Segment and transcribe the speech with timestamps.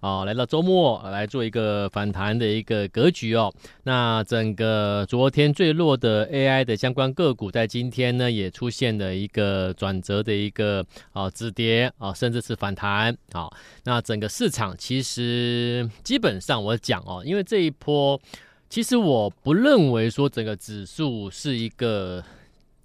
[0.00, 3.52] 啊、来到周末来做一个反弹的一个格局哦。
[3.82, 13.50] 那整个昨天最弱的 AI 的相关个股，在今天呢也出现了一个转折的一个啊止跌啊，甚至是反弹啊、
[13.84, 18.20] 那整个市场其实基本上我讲哦，因为这一波
[18.68, 22.22] 其实我不认为说整个指数是一个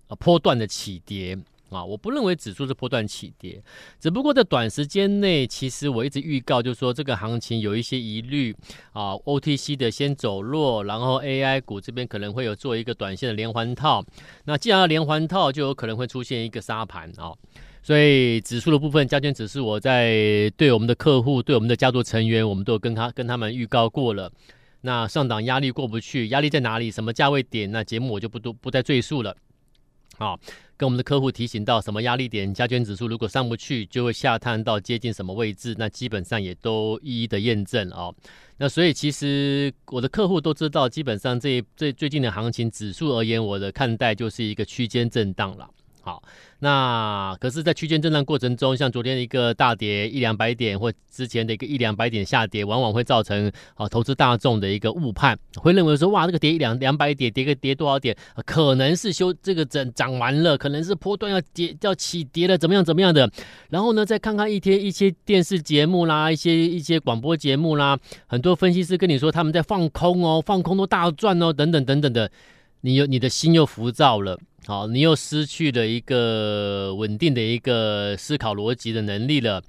[0.08, 1.38] 啊波段的起跌。
[1.74, 3.62] 啊，我不认为指数是波段起跌，
[4.00, 8.56] 只不过在短时间内，其实我一直预告，就是说这个行情有一些疑虑
[8.92, 14.06] 啊，OTC 的先走弱，然后 AI 股这边可能会有做一个短线的连环套。
[14.46, 17.34] 那既然要连环套，就有可能会出现一个杀盘啊。
[17.82, 24.32] 所以指数的部分，加权指数，我在对我们的客户、对我们的家族成员，我们都有跟他跟他们预告过了。
[24.86, 26.90] 那上档压力过不去，压力在哪里？
[26.90, 27.70] 什么价位点？
[27.72, 29.36] 那节目我就不多不再赘述了。
[30.18, 30.40] 好。
[30.76, 38.14] 跟我们的客户提醒到什么压力点，加权指数如果上不去，就会下探到接近什么位置，那基本上也都一一的验证哦。
[38.58, 45.70] 那所以其实我的客户都知道，基本上这这最近的行情指数而言，我的看待就是一个区间震荡了。
[46.06, 46.22] 好，
[46.60, 58.14] 那可是，在区间震荡过程中，像昨天的一个大跌一两百点，或之前的一个一两百点下跌，往往会造成啊投资大众的一个误判，会认为说哇，这个跌一两两百点，跌个跌多少点，
[58.46, 63.32] 可能是修这个整涨完了，可能是波段要跌要起跌了，怎么样怎么样的。
[63.70, 72.30] 然后呢，再看看一天一些电视节目啦，一些一些广播节目啦，很多分析师跟你说他们在放空哦，放空都大赚哦，等等等等的，
[72.86, 74.38] 你有你的心又浮躁了。
[74.66, 79.62] 好，你又失去了一个稳定的一个思考逻辑的能力了，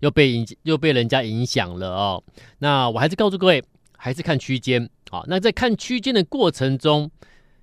[0.00, 2.22] 又被影又被人家影响了哦。
[2.58, 3.62] 那我还是告诉各位，
[3.96, 4.88] 还是看区间。
[5.10, 7.08] 好，那在看区间的过程中，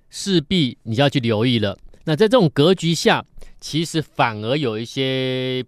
[0.08, 1.78] 势必你就要去留意了。
[2.04, 3.24] 那在这种格局下，
[3.60, 5.64] 其实反而有一些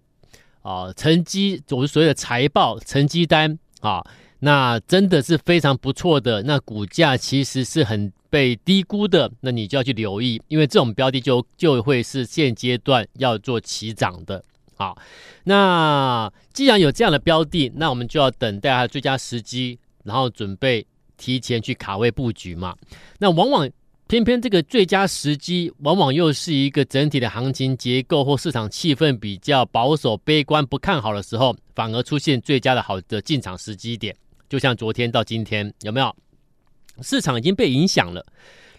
[0.63, 4.03] 啊成绩，我们所谓的财报成绩单啊，
[4.39, 6.43] 那真的是非常不错的。
[6.43, 8.11] 那股价其实是很。
[8.29, 14.43] 被低估的，那你就要去留意，因为这种标的就就会是现阶段要做起涨的。
[14.75, 14.97] 好，
[15.43, 20.85] 那既然有这样的标的，那我们就要等待它最佳时机，然后准备
[21.17, 22.75] 提前去卡位布局嘛。
[23.17, 23.67] 那往往
[24.07, 34.15] 偏偏这个最佳时机，往往又是一个整体的行情结构或市场气氛比较保守、悲观、不看好的时候，反而出现最佳的好的进场时机点。
[34.47, 36.15] 就像昨天到今天，有没有？
[37.01, 38.25] 市场已经被影响了，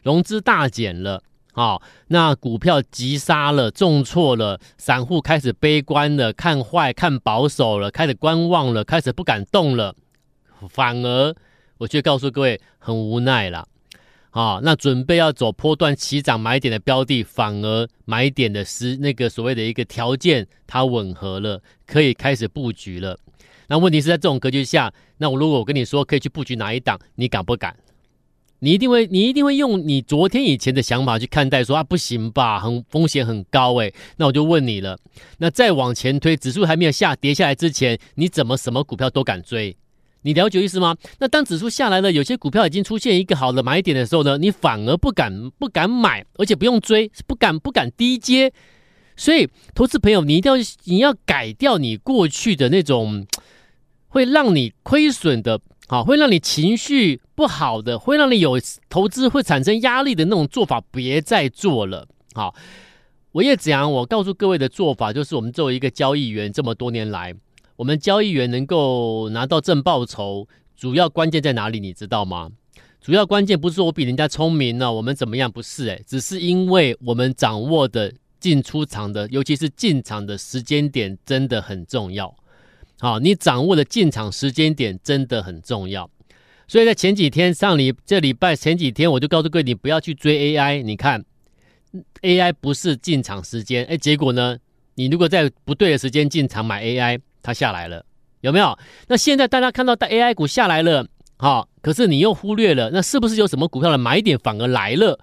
[0.02, 9.94] 融资大减了，啊、哦，那股票急杀了，重挫了，散户开始悲观了，看坏，看保守了，开始观望了，开始不敢动了，
[10.68, 11.34] 反而
[11.78, 13.66] 我却告诉各位，很无奈了，
[14.30, 23.18] 啊、哦，那准备要走波段起涨买点的标的，反而买点的时那个所谓的一个条件，它吻合了，可以开始布局了。
[23.68, 27.76] 那问题是在这种格局下，那我如果我跟你说可以去布局哪一档，你敢不敢？
[28.60, 33.94] 你一定会，你一定会用你昨天以前的想法去看待说，啊不行吧，很风险很高诶。
[34.16, 34.98] 那我就问你了，
[35.38, 39.76] 那再往前推，指数还没有下跌下来之前，你怎么什么股票都敢追？
[40.22, 40.96] 你了解意思吗？
[41.20, 48.52] 那当指数下来了，有些股票已经出现一个好的买点的时候呢，你反而不敢不敢买，而且不用追，不敢不敢低接。
[49.16, 53.24] 所以，投资朋友，你一定要你要改掉你过去的那种
[54.08, 55.60] 会让你亏损的。
[55.90, 58.60] 好，会让你情绪不好的，会让你有
[58.90, 62.06] 投资会产生压力的那种做法，别再做了。
[62.34, 62.54] 好，
[63.32, 67.34] 我也讲，我告诉各位的做法，就是我们作为一个交易员，这么多年来，
[67.76, 71.80] 我们交易员能够拿到正报酬，主要关键在哪里？
[71.80, 72.50] 你知道吗？
[73.00, 75.50] 主要关键不是我比人家聪明呢，我们怎么样？
[75.50, 82.36] 不是，诶，只是因为我们掌握的进出场的，尤其是进场的时间点，真的很重要。
[83.00, 86.10] 好，你掌握的进场时间点真的很重要，
[86.66, 90.82] 所以在前几天上礼这礼拜前几天，我就告诉各位，你不要去追 AI。
[90.82, 91.24] 你看
[92.22, 94.58] ，AI 不是进场时间，哎，结果呢，
[94.96, 98.04] 你如果在不对的时间进场买 AI，它下来了，
[98.40, 98.76] 有没有？
[99.06, 101.06] 那现在大家看到的 AI 股下来了，
[101.36, 105.20] 好，可是你又忽略了，那是不是有什么股票的买点反而来了？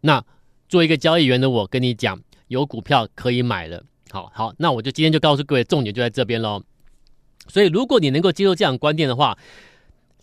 [0.00, 0.24] 那
[0.68, 3.84] 做一个交易员的我跟你讲，有股票可以买了。
[4.10, 6.60] 好好，那我就今天就告诉各位，重点就在这边喽。
[7.48, 9.36] 所以，如果你能够接受这样观念的话，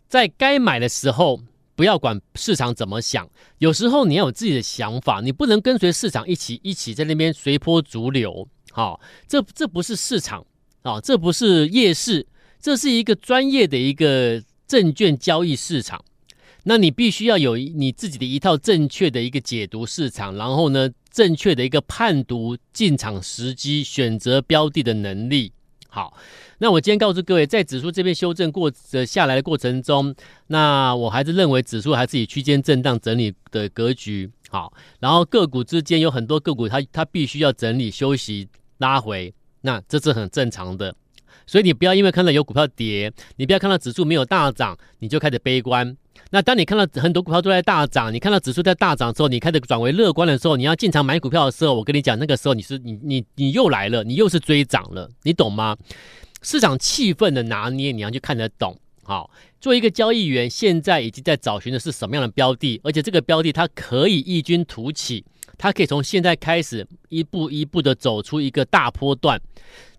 [0.07, 1.41] 在该买的时候
[1.75, 8.47] 不要管市场怎么想，有时候你要有自己的想法，你不能跟随市场一起一起在那边随波逐流。
[8.71, 10.45] 好、哦，这这不是市场
[10.83, 12.25] 啊、哦，这不是夜市，
[12.61, 16.03] 这是一个专业的一个证券交易市场。
[16.67, 25.51] 那你必须要有你自己的一套正确的一个解读市场，然后呢，正确的一个判读进场时机、选择标的的能力。
[25.95, 26.13] 好，
[26.57, 30.13] 那我今天告诉各位，在指数这边修正过的下来的过程中，
[30.47, 34.29] 那我还是认为指数还是以区间震荡整理的格局。
[34.49, 38.45] 好，然后个股之间有很多个股，它它必须要整理休息
[38.79, 40.93] 拉回，那这是很正常的。
[41.47, 45.95] 所以你不要因为看到有股票跌，你不要看到指数没有大涨，你就开始悲观。
[46.31, 55.77] 那当你看到很多股票都在大涨，你看到指数在大涨之后，你开始转为乐观的时候，你要进场买股票的时候，我跟你讲，那个时候你是你你你又来了，你又是追涨了，你懂吗？
[56.41, 58.77] 市场气氛的拿捏，你要去看得懂。
[59.03, 59.29] 好，
[59.61, 65.23] 作为一个交易员，现在已经在找寻的是什么样的标的，而且这个标的它可以异军突起，
[65.57, 69.39] 它可以从现在开始一步一步的走出一个大波段。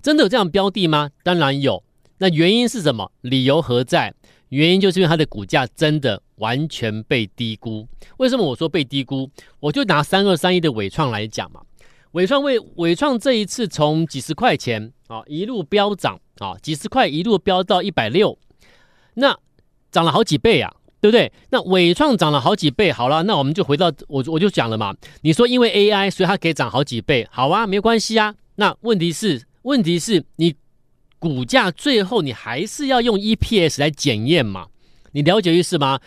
[0.03, 1.11] 真的有这样标的吗？
[1.23, 1.83] 当然有。
[2.19, 3.13] 那原因是什么？
[3.21, 4.15] 理由何在？
[4.51, 7.87] 原因就是因为它的股价真的完全被低估。
[8.19, 9.29] 为什么我说被低估？
[9.59, 11.61] 我就拿三二三一的伟创来讲嘛。
[12.13, 18.39] 伟创为伟创这一次从几十块钱啊一路飙涨啊，几十块一路飙到一百六，
[19.15, 19.37] 那
[19.91, 21.33] 涨了好几倍啊，对不对？
[21.51, 24.95] 那伟创涨了好几倍，好了，那我们就回到我我就讲了嘛。
[25.23, 28.35] 你说因为 AI 所以它可以涨好几倍，好啊，没关系啊。
[28.55, 30.55] 那问题是问题是你。
[31.19, 34.67] 股价最后你还是要用 EPS 来检验嘛？
[35.13, 36.01] 你了解意思吗？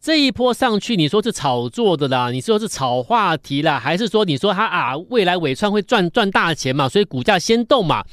[0.00, 6.88] 这一波上去，你说是炒作的啦，你说是炒话题啦，还是说你说它啊未来纬创会赚赚大钱嘛？
[6.88, 8.04] 所以股价先动嘛？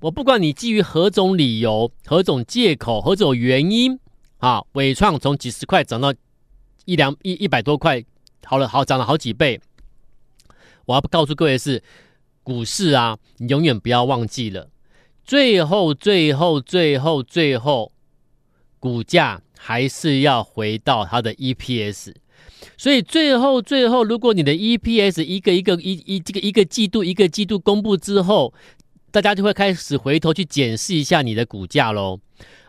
[0.00, 3.98] 我不管你基于何种理由、何种借口、何种原因
[4.38, 6.14] 啊，纬创从几十块涨到
[6.84, 8.04] 一两一一百多块，
[8.44, 9.60] 好了好涨了好几倍。
[10.86, 11.82] 我要告诉各位是，
[12.42, 14.68] 股市啊，你永远不要忘记了。
[15.24, 17.92] 最后，最后，最后，最后，
[18.78, 22.12] 股价还是要回到它的 EPS。
[22.76, 28.52] 所以，最后，最后，如果你的 EPS 一个一个一一这个一个季度一个季度公布之后，
[29.10, 32.20] 大家就会开始回头去检视一下你的股价喽。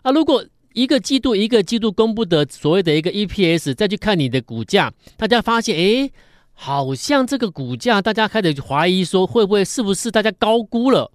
[0.03, 6.11] 啊，如果一个季度一个季度公布的所谓的一个 EPS，再去看你的股价，大家发现，诶，
[6.53, 11.11] 好像这个股价，大家开始怀疑说，会不会是不是大家高估了？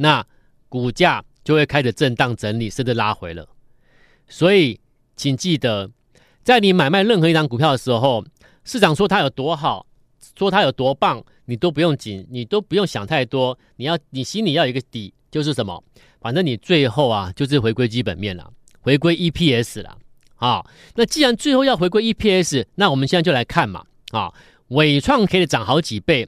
[0.00, 0.26] 那
[0.70, 3.46] 股价就会开始震荡整理，甚至拉回了。
[4.28, 4.80] 所以，
[5.14, 5.90] 请记得，
[6.42, 8.24] 在你买卖任何一张股票的时候，
[8.64, 9.86] 市场说它有多好，
[10.38, 13.58] 说它有多棒，你都不用紧，你都不用想太多。
[13.76, 15.84] 你要，你心里要有一个底，就是什么？
[16.20, 18.50] 反正你最后啊，就是回归基本面了，
[18.80, 19.98] 回归 EPS 了。
[20.36, 20.64] 啊，
[20.94, 23.84] 那既然最后要回归 EPS，那我们现在就来看嘛。
[24.12, 24.32] 啊，
[24.68, 26.26] 纬创可以涨好几倍。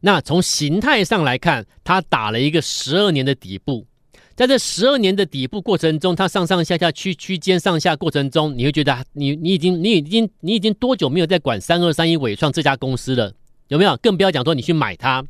[0.00, 3.86] 那从形态上来看，它打了一个十二年的底部，
[4.34, 13.32] 在这十二年的底部过程中，它上上下下区区间上下过程中，你会觉得你你已经你已经你已经多久没有在管三二三一纬创这家公司了？
[13.68, 13.96] 有没有？
[13.96, 15.24] 更不要讲说你去买它，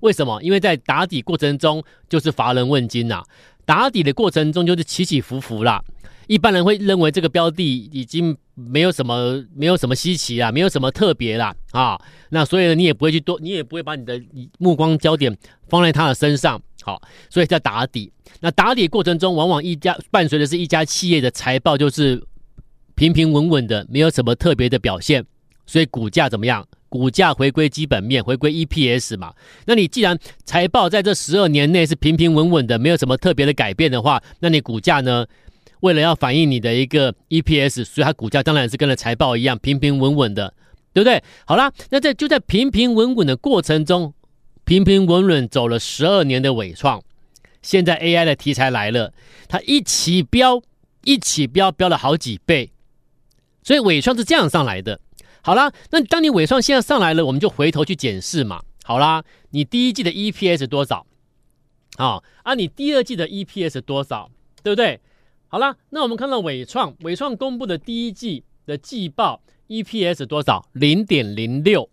[0.00, 0.42] 为什么？
[0.42, 3.22] 因为在打底过程中就是乏人问津呐、
[3.64, 5.84] 打底的过程中就是起起伏伏啦。
[6.26, 12.00] 一般人会认为这个标的已经没有什么没有什么稀奇啊，没有什么特别啦啊，
[12.30, 14.20] 那所以呢，你也不会去多，你也不会把你的
[14.58, 15.36] 目光焦点
[15.68, 17.00] 放在它的身上，好，
[17.30, 18.12] 所以在打底。
[18.40, 22.22] 那打底过程中，往往一家伴随的是一家企业的财报就是
[22.94, 25.24] 平平稳稳的，没有什么特别的表现，
[25.64, 26.66] 所以股价怎么样？
[26.88, 29.34] 股价回归基本面，回归 EPS 嘛。
[29.66, 35.24] 那你既然财报在这十二年内是平平稳稳的，没有什么特别的改变的话，那你股价呢？
[35.80, 40.54] 为了要反映你的一个 EPS，所以它股价当然是跟了财报一样平平稳稳的，
[40.92, 41.22] 对不对？
[41.44, 44.14] 好啦，那在就在平平稳稳的过程中，
[44.64, 47.02] 平平稳稳走了十二年的伟创，
[47.62, 49.12] 现在 AI 的题材来了，
[49.48, 50.62] 它一起飙，
[51.04, 52.70] 一起飙，飙了好几倍，
[53.62, 55.00] 所以伟创是这样上来的。
[55.42, 58.62] 好啦，那当你伟创现在上来了，我们就回头去检视嘛。
[58.82, 61.06] 好啦，你第一季的 EPS 多少？
[61.96, 64.30] 啊啊，你第二季的 EPS 多少？
[64.62, 65.00] 对不对？
[65.56, 70.68] 好了，那我们看到纬创，纬创公布的第一季的季报 EPS 多少？
[70.74, 71.88] 零点零六。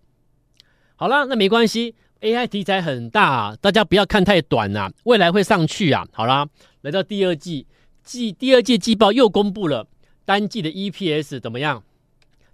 [0.98, 6.06] 好了，那没关系，AI 题材很大啊，大家不要看太短啊，未来会上去啊。
[6.12, 6.50] 好了，
[6.82, 7.66] 来到第二季
[8.04, 9.88] 季第二季季报又公布了
[10.26, 11.86] 单季的 EPS 怎么样？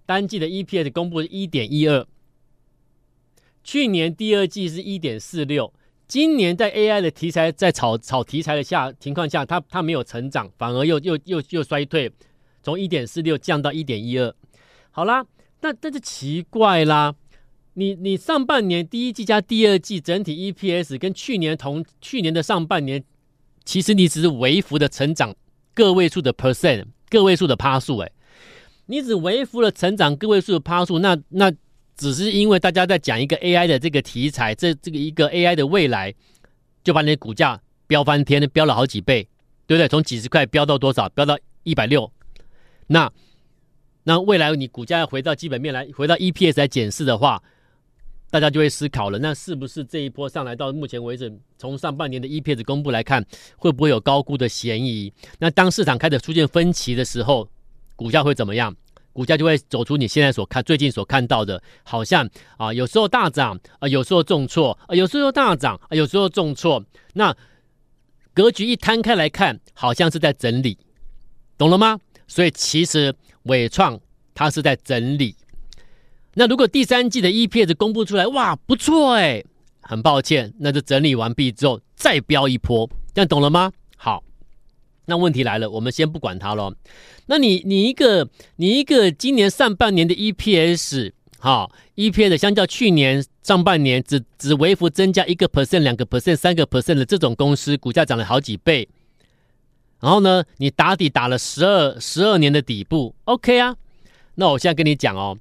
[0.05, 2.05] 单季的 EPS 公布是一点一二，
[3.63, 5.73] 去年第二季是一点四六。
[6.09, 12.11] 今年在 AI 的题材在炒炒题材的下情况下，它它没有成长，反而又又又又衰退，
[12.63, 14.33] 从一点四六降到一点一二。
[14.89, 15.23] 好啦，
[15.61, 17.13] 那那就奇怪啦。
[17.75, 23.03] 你你上半年第一季加第二季整体 EPS 跟去年同去年的上半年，
[23.63, 25.35] 其实你只是微幅的成长
[25.75, 28.11] 个位数的 percent，个位数的趴数，哎，
[28.87, 31.53] 你只微幅的成长个位数的趴数，那那
[31.99, 36.13] 只是因为大家在讲一个 AI 的这个题材，这这个一个 AI 的未来，
[36.83, 39.27] 就把你的股价飙翻天，飙了好几倍，
[39.67, 39.87] 对不对？
[39.87, 41.09] 从几十块飙到多少？
[41.09, 42.11] 飙到一百六，
[42.87, 43.11] 那
[44.03, 47.43] 那未来你股价要回到基本面来，回到 EPS 来检视的话。
[48.31, 53.25] 大家就会思考了，那是不是这一波上来到目前为止，从上半年的 EPS 公布来看，
[53.57, 55.11] 会不会有高估的嫌疑？
[55.39, 57.49] 那当市场开始出现分歧的时候，
[57.95, 58.75] 股价会怎么样？
[59.19, 66.81] 股价就会走出你现在所看最近所看到的，好像啊，有时候大涨啊，有时候重挫啊，有时候大涨啊，有时候重挫。
[67.15, 67.35] 那
[68.33, 70.77] 格局一摊开来看，好像是在整理，
[71.57, 71.99] 懂了吗？
[72.29, 73.99] 所以其实伟创
[74.33, 75.35] 它是在整理。
[76.35, 79.43] 那如果第三季的 EPS 公布出来，哇，不错哎，
[79.81, 83.69] 很抱歉，那就整理完毕之后再飙一波，这样懂了吗？
[83.97, 84.23] 好，
[85.09, 86.73] 那问题来了，我们先不管它喽。
[87.25, 98.87] 那你你一个你一个今年上半年的 EPS，哈，EPS 相较去年上半年只只微幅增加一个 percent、两个 percent、三个 percent 的这种公司，股价涨了好几倍，
[99.99, 103.75] 然后呢，你打底打了十二十二年的底部，OK 啊？
[104.35, 105.37] 那我现在跟你讲哦。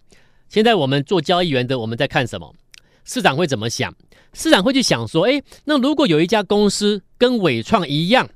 [0.49, 2.55] 现在我们做交易员的，我们在看什么？
[3.05, 3.95] 市场会怎么想？
[4.33, 8.29] 市场会去想说：诶，那如果有一家公司跟伟创一样，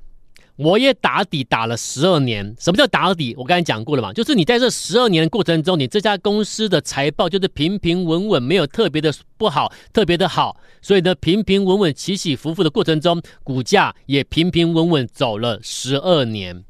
[0.55, 2.55] 我也打底打了十二年。
[2.59, 3.33] 什么叫打底？
[3.37, 10.55] 我刚才讲过了嘛，就是你在这十二年的过程中，你这家公司的财报就是平平稳稳，没有特别的不好，特别的好。
[10.81, 16.63] 所以呢，平平稳稳、起起伏伏的过程中，股价也平平稳稳走了十二年。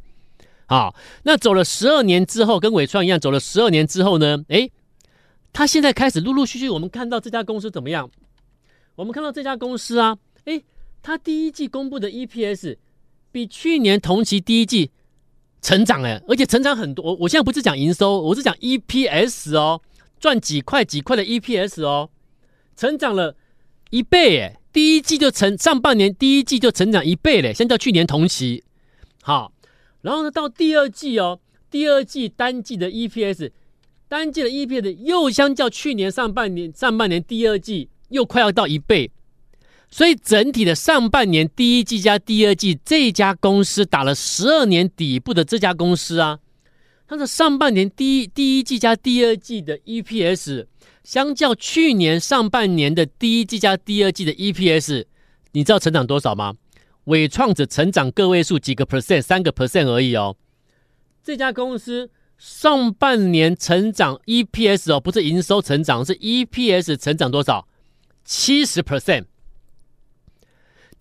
[0.65, 4.43] 好，那走了十二年之后，跟伟创一样，走了十二年之后呢？
[4.47, 4.71] 诶。
[5.55, 8.09] 他现在开始陆陆续续，我们看到这家公司怎么样？
[8.95, 10.63] 我们看到这家公司啊，诶，
[11.03, 12.75] 他第一季公布的 EPS
[13.33, 14.91] 比去年同期第一季
[15.59, 17.03] 成长诶，而且成长很多。
[17.03, 19.81] 我我现在不是讲营收，我是讲 EPS 哦，
[20.19, 22.11] 赚几块几块的 EPS 哦，
[22.77, 23.35] 成长了
[23.89, 28.63] 一倍诶，第一季就成，上半年第一季就成长一倍嘞，相较去年同期。
[29.23, 29.51] 好，
[30.01, 31.39] 然后呢，到第二季哦，
[31.71, 33.49] 第二季单季的 EPS。
[34.09, 39.09] 单季的 EPS 又相较去年上半年上半年第二季又快要到一倍，
[39.93, 46.39] 所以整体的上半年第一季加第二季这家公司打了十二年底部的这家公司啊，
[47.07, 50.65] 它的上半年第一第一季加第二季的 EPS
[51.03, 55.05] 相较去年上半年的第一季加第二季的 EPS，
[55.51, 56.55] 你知道成长多少吗？
[57.03, 60.35] 纬创只成长个位数几个 percent，三个 percent 而已哦，
[61.23, 62.09] 这家公司。
[62.39, 67.67] 上半年成长 EPS 哦，不是营收成长，是 EPS 成长多少？
[68.25, 69.25] 七十 percent。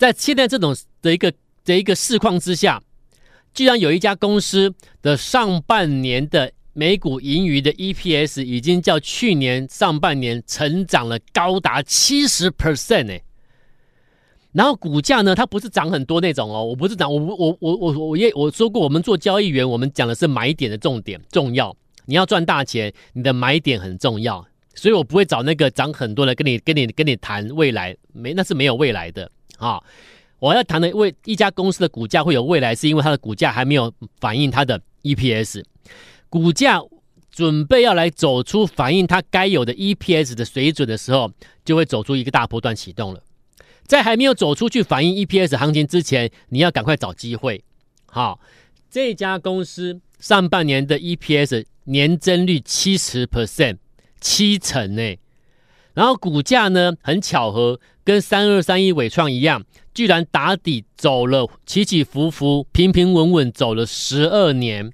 [0.02, 1.32] 在现在这种的一个
[1.64, 2.82] 的一个市况之下，
[3.54, 13.22] 居然有一家公司的上半年的每股盈余的 EPS 已经较去年上半年成长了高达七十 percent 哎。
[14.50, 21.74] 然后股价呢，它不是涨很多那种哦，我不是涨，我我我我我也我说过，我们做交易员，我们讲的是买点的重点重要。
[22.06, 24.44] 你要赚大钱，你的买点很重要，
[24.74, 29.30] 所以我不会找那个涨很多的跟你跟你跟你谈未来，没那是没有未来的
[29.66, 29.82] 啊。
[30.38, 35.62] 我要谈的为一家公司的股价会有未来，是因为它的股价还没有反映它的 EPS，
[36.28, 36.80] 股价
[37.30, 41.30] 准备要来走出反映它该有的 EPS 的水准的时候，
[41.64, 43.22] 就会走出一个大波段启动了。
[43.86, 47.62] 在还没有走出去反映 EPS 行情之前，你要赶快找机会。
[48.06, 48.40] 好，
[48.90, 53.78] 这家公司上半年的 EPS 年增率七十 percent，
[54.20, 55.16] 七成呢。
[55.94, 64.92] 然后股价呢，很巧合，跟三二三一伟创一样，居然打底走了，起起伏伏，平平稳稳走了十二年。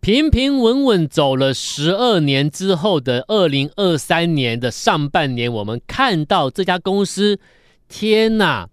[0.00, 7.40] 平平稳稳走了十二年之后的二零二三年的上半年，我们看到这家公司。
[7.88, 8.68] 天呐，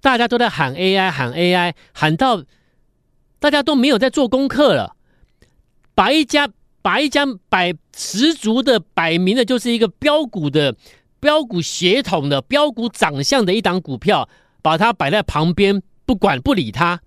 [0.00, 2.42] 大家都在喊 AI，喊 AI，喊到
[3.38, 4.96] 大家都没有在做功课了。
[5.94, 6.48] 把一家
[6.82, 10.74] 把一家百十足的摆明的就是一个标股的
[11.20, 14.28] 标股血统的标股长相的一档股票，
[14.60, 17.00] 把它摆在旁边，不管不理它，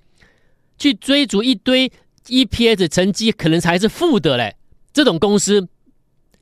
[0.77, 1.91] 去追逐一堆
[2.27, 4.56] EPS 成绩可能才是负的嘞。
[4.94, 5.67] 这种公司，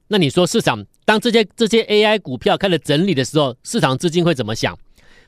[0.08, 4.78] 那你说市场当这些这些 AI 股票开始整理的时候，市场资金会怎么想？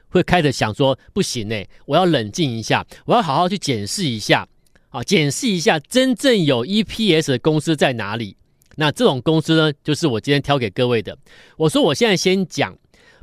[0.10, 4.48] 会开始想说不行呢，我要冷静一下，我要好好去检视一下
[4.90, 8.38] 啊，检视一下真正有 EPS 的公司在哪里。
[8.80, 11.18] 那这种公司呢，就是我今天挑给各位的。
[11.58, 12.78] 我说我现在先讲，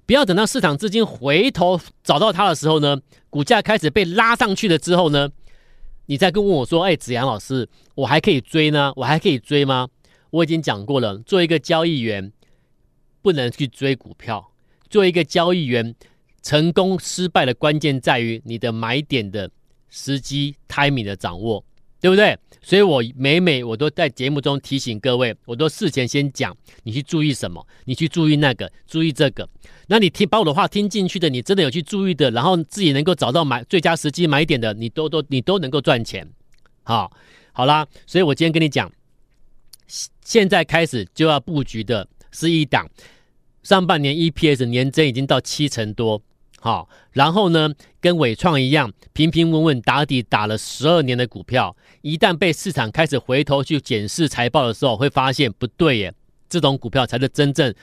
[0.04, 5.30] 不要等到市场资金回头找到它的时候呢，股价开始被拉上去了之后呢，
[6.06, 8.92] 你再跟问我说，哎，子阳老师，我还可以追呢？
[8.96, 9.88] 我还可以追吗？
[10.30, 12.32] 我已经讲过了，做一个交易员
[13.22, 14.50] 不能去追股票，
[14.90, 15.94] 做一个交易员
[16.42, 19.48] 成功失败的关键在于你的买点的
[19.88, 21.64] 时机 timing 的掌握。
[22.04, 22.38] 对不对？
[22.60, 27.66] 所以我每每我都在节目中提醒各位，我都事前先讲，你去注意什么？
[27.86, 29.48] 你去注意那个，注意这个。
[29.86, 36.28] 那你听把我的话听进去的，你真的有去注意的，然后自己能够找到买最佳时机买点的，你都都你都能够赚钱。
[36.82, 37.10] 好，
[37.54, 38.92] 好啦，所以我今天跟你讲，
[40.22, 42.86] 现在开始就要布局的是一档，
[43.62, 46.20] 上半年 EPS 年增已经到七成多。
[46.64, 47.68] 好，然后呢，
[48.00, 56.14] 跟伟创一样，平平稳稳打底打了十二年的股票，一旦被市场开始回头去检视财报的时候，会发现不对耶，
[56.48, 57.74] 这种股票才是真正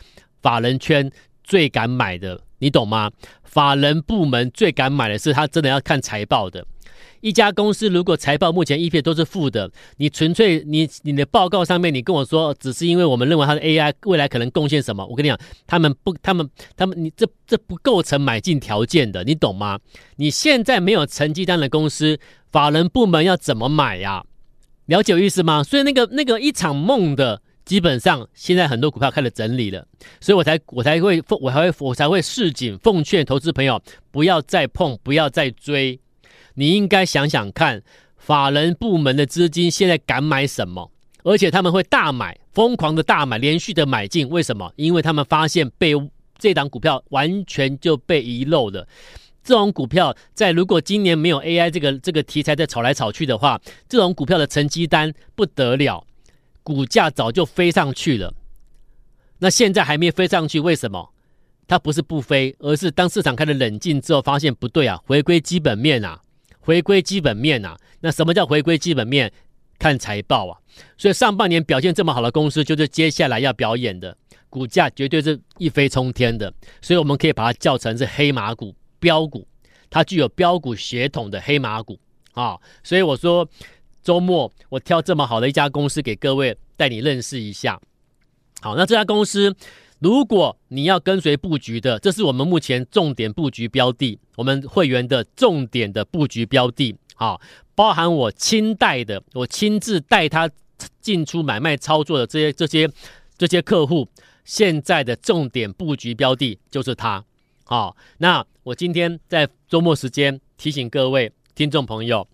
[0.42, 1.12] 法人圈
[1.44, 3.12] 最敢买的，你懂吗？
[3.44, 6.66] 法人部门最敢买的是他真的要看财报的。
[7.22, 15.06] 一家公司如果财报目前 E P 都是负的，你纯粹你你的报告上面你跟我说，只是因为我们认为它的 AI 未来可能贡献什么？
[15.06, 19.80] 我跟你讲，他们不，他们他们你这这不构成买进条件的，你懂吗？
[20.18, 22.20] 你现在没有成绩单的公司，
[22.52, 24.24] 法人部门要怎么买呀？
[24.88, 25.64] 了解我意思吗？
[25.64, 29.86] 所以那个那个一场梦的，基本上现在很多股票开始整理了，
[30.20, 36.00] 所以我才我才会奉我还会我才会示警奉劝投资朋友不要再碰，不要再追。
[36.56, 37.82] 你应该想想看，
[38.18, 40.92] 法人部门的资金现在敢买什么？
[41.24, 44.28] 而且他们会大买，疯狂的大买，连续的买进。
[44.28, 44.74] 为什么？
[44.76, 45.94] 因为他们发现被
[46.40, 48.88] 这档股票完全就被遗漏了。
[49.44, 56.06] 这种股票在如果今年没有 AI 这个这个题材在炒来炒去的话，这种股票的成绩单不得了，
[56.64, 58.34] 股价早就飞上去了。
[59.40, 61.14] 那现在还没飞上去，为什么？
[61.68, 66.22] 它不是不飞，而是当市场开始冷静之后，发现不对啊，回归基本面啊。
[66.62, 69.32] 回归基本面啊，那什么叫回归基本面？
[69.78, 70.58] 看财报啊。
[70.98, 74.16] 所以上半年表现这么好的公司，就是接下来要表演的，
[74.50, 76.54] 股价绝对是一飞冲天的。
[76.82, 79.46] 所以我们可以把它叫成是黑马股、标股，
[79.90, 82.00] 它具有标股血统的黑马股
[82.34, 82.58] 啊。
[82.84, 83.48] 所以我说，
[84.04, 87.82] 周末我挑这么好的一家公司给各位带你认识一下。
[88.62, 89.56] 好，那这家公司。
[90.02, 97.40] 如果你要跟随布局的，这是我们目前重点布局标的，我们会员的重点的布局标的，好，
[97.76, 100.50] 包含我亲带的，我亲自带他
[101.00, 102.90] 进出买卖操作的这些这些
[103.38, 104.10] 这些客户，
[104.44, 107.24] 现在的重点布局标的就是他，
[107.64, 112.28] 好，那我今天在周末时间提醒各位听众朋友，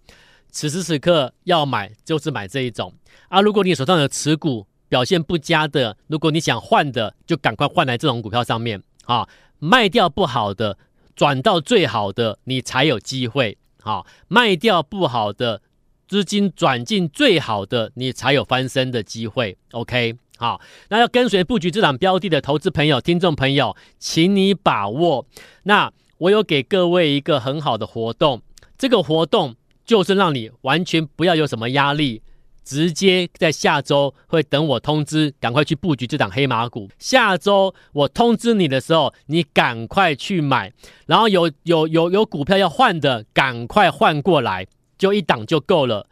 [0.52, 2.94] 此时此刻要买就是买这一种
[3.28, 4.66] 啊，如果你手上有持股。
[4.90, 9.28] 表现不佳的，如果你想换的，就赶快换来这种股票上面啊！
[9.60, 10.78] 卖掉不好的，
[11.16, 14.06] 转到最好的，你才有机会啊！
[14.28, 15.62] 卖掉不好的，
[16.08, 19.58] 资金转进最好的，你才有翻身的机会。
[19.72, 25.26] OK，好，那要跟随布局这档标的的投资朋友、听众朋友，请你把握。
[25.64, 28.42] 那我有给各位一个很好的活动，
[28.78, 32.22] 这个活动就是让你完全不要有什么压力。
[32.68, 36.90] 直接在下周会等我通知，赶快去布局这档黑马股。
[37.00, 40.74] 下周我通知你的时候，你赶快去买，
[41.06, 46.10] 然后有有有有股票要换的，赶快换过来，就一档就够了。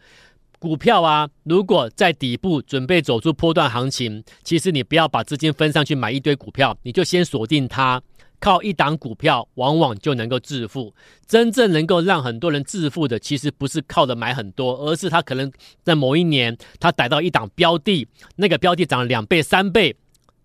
[0.57, 8.01] 股票啊，如果在底部准备走出波段行情，其实你不要把资金分上去买一堆股票，你就先锁定它。
[8.45, 10.93] 靠一档股票，往往就能够致富。
[11.25, 19.95] 真正能够让很多人致富的，其实不是靠着买很多，而是他可能在某一年，他逮到一档标的，那个标的涨了两倍、三倍，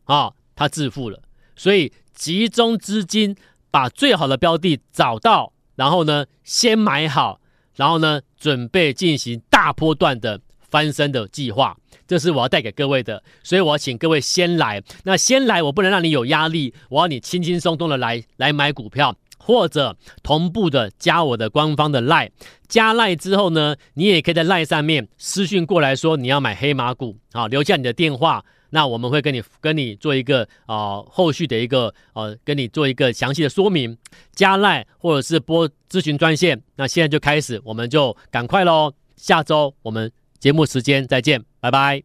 [0.05, 1.21] 啊，他致富了。
[1.55, 3.37] 所以集中资金，
[3.71, 7.39] 把最好的标的找到，然后呢，先买好，
[7.75, 11.77] 然后呢，准备进行大波段的翻身的计划。
[12.11, 14.83] 这是我要带给各位的，所以我要请各位先来。
[15.05, 22.31] 那先来，我不能让你有压力，我要你轻轻松松的来来买股票，或者同步的加我的官方的 LINE。
[22.67, 33.97] 加 LINE 之后呢，你也可以在 LINE 上面私讯过来说你要买黑马股，好，留下你的电话，那我们会跟你跟你做一个啊、呃、后续的一个呃跟你做一个详细的说明。
[34.35, 38.93] 加赖或者是拨咨询专线，那现在就开始，我们就赶快喽。
[39.15, 40.11] 下周我们。
[40.41, 42.03] 节目时间再见，拜拜。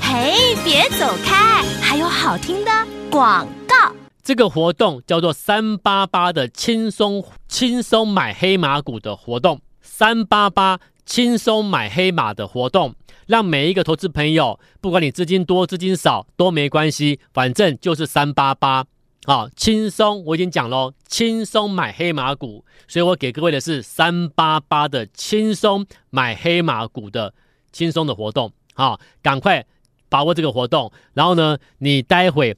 [0.00, 2.70] 嘿，别走开，还有好听的
[3.10, 3.94] 广告。
[4.22, 12.94] 这个活动叫做三八八的轻松轻松买黑马股的活动，三八八轻松买黑马的活动。
[13.26, 18.86] 让每一个投资朋友，不管你资金多资金少都没关系，反正就是三八八，
[19.26, 20.24] 好轻松。
[20.24, 27.34] 我已经讲了，轻松买黑马股，所以我给各位的是三八八的轻松买黑马股的
[27.72, 29.64] 轻松的活动，好，赶快
[30.08, 30.90] 把握这个活动。
[31.14, 32.56] 然后呢，你待会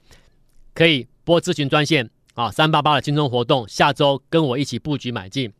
[0.74, 5.52] 可以拨咨询专线啊，三八八的轻松活动，下周跟我一起布局买进。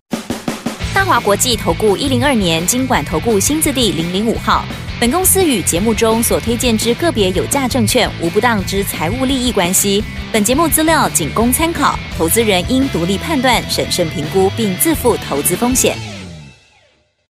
[0.95, 4.65] 大华国际投顾一零二年金管投顾新字第零零五号。
[5.01, 10.05] 本公司与节目中所推荐之个别有价证券无不当之财务利益关系。
[10.31, 15.97] 本节目资料仅供参考，投资人应独立判断、审慎评估，并自负投资风险。